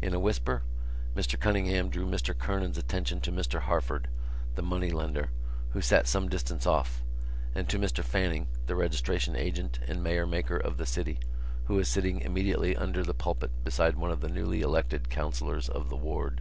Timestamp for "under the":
12.74-13.12